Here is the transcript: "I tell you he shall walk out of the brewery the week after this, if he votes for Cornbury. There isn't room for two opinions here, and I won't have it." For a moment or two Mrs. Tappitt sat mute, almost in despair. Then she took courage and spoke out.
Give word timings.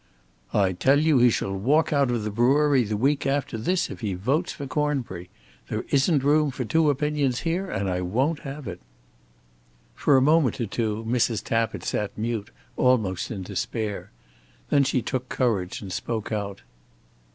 "I 0.55 0.71
tell 0.73 0.99
you 0.99 1.19
he 1.19 1.29
shall 1.29 1.55
walk 1.55 1.93
out 1.93 2.09
of 2.09 2.23
the 2.23 2.31
brewery 2.31 2.83
the 2.85 2.97
week 2.97 3.27
after 3.27 3.55
this, 3.55 3.91
if 3.91 3.99
he 3.99 4.15
votes 4.15 4.51
for 4.51 4.65
Cornbury. 4.65 5.29
There 5.69 5.85
isn't 5.89 6.23
room 6.23 6.49
for 6.49 6.65
two 6.65 6.89
opinions 6.89 7.41
here, 7.41 7.69
and 7.69 7.87
I 7.87 8.01
won't 8.01 8.39
have 8.39 8.67
it." 8.67 8.79
For 9.93 10.17
a 10.17 10.19
moment 10.23 10.59
or 10.59 10.65
two 10.65 11.05
Mrs. 11.07 11.43
Tappitt 11.43 11.83
sat 11.83 12.17
mute, 12.17 12.49
almost 12.77 13.29
in 13.29 13.43
despair. 13.43 14.09
Then 14.71 14.83
she 14.83 15.03
took 15.03 15.29
courage 15.29 15.83
and 15.83 15.93
spoke 15.93 16.31
out. 16.31 16.63